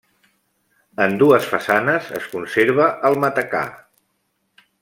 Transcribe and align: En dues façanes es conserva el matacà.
En 1.05 1.13
dues 1.23 1.45
façanes 1.51 2.09
es 2.21 2.27
conserva 2.33 2.91
el 3.11 3.21
matacà. 3.27 3.65